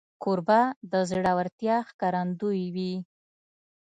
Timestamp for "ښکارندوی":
1.89-2.61